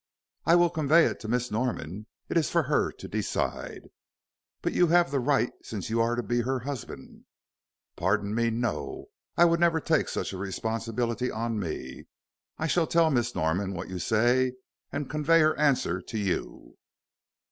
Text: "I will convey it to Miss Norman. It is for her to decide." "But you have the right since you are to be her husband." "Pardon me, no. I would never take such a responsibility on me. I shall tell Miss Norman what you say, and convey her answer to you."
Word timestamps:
"I 0.47 0.55
will 0.55 0.71
convey 0.71 1.05
it 1.05 1.19
to 1.19 1.27
Miss 1.27 1.51
Norman. 1.51 2.07
It 2.27 2.35
is 2.35 2.49
for 2.49 2.63
her 2.63 2.91
to 2.91 3.07
decide." 3.07 3.81
"But 4.63 4.73
you 4.73 4.87
have 4.87 5.11
the 5.11 5.19
right 5.19 5.51
since 5.61 5.91
you 5.91 6.01
are 6.01 6.15
to 6.15 6.23
be 6.23 6.41
her 6.41 6.61
husband." 6.61 7.25
"Pardon 7.95 8.33
me, 8.33 8.49
no. 8.49 9.09
I 9.37 9.45
would 9.45 9.59
never 9.59 9.79
take 9.79 10.09
such 10.09 10.33
a 10.33 10.39
responsibility 10.39 11.29
on 11.29 11.59
me. 11.59 12.05
I 12.57 12.65
shall 12.65 12.87
tell 12.87 13.11
Miss 13.11 13.35
Norman 13.35 13.75
what 13.75 13.89
you 13.89 13.99
say, 13.99 14.53
and 14.91 15.07
convey 15.07 15.41
her 15.41 15.55
answer 15.59 16.01
to 16.01 16.17
you." 16.17 16.77